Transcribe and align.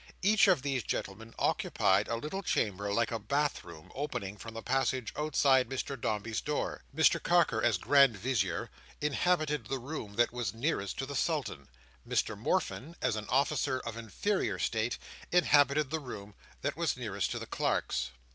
Each 0.23 0.47
of 0.47 0.63
these 0.63 0.81
gentlemen 0.81 1.35
occupied 1.37 2.07
a 2.07 2.15
little 2.15 2.41
chamber 2.41 2.91
like 2.91 3.11
a 3.11 3.19
bath 3.19 3.63
room, 3.63 3.91
opening 3.93 4.35
from 4.35 4.55
the 4.55 4.63
passage 4.63 5.13
outside 5.15 5.69
Mr 5.69 5.93
Dombey's 5.95 6.41
door. 6.41 6.81
Mr 6.95 7.21
Carker, 7.21 7.61
as 7.61 7.77
Grand 7.77 8.17
Vizier, 8.17 8.71
inhabited 8.99 9.65
the 9.67 9.77
room 9.77 10.15
that 10.15 10.33
was 10.33 10.55
nearest 10.55 10.97
to 10.97 11.05
the 11.05 11.15
Sultan. 11.15 11.67
Mr 12.07 12.35
Morfin, 12.35 12.95
as 12.99 13.15
an 13.15 13.29
officer 13.29 13.79
of 13.81 13.95
inferior 13.95 14.57
state, 14.57 14.97
inhabited 15.31 15.91
the 15.91 15.99
room 15.99 16.33
that 16.63 16.75
was 16.75 16.97
nearest 16.97 17.29
to 17.29 17.37
the 17.37 17.45
clerks. 17.45 18.09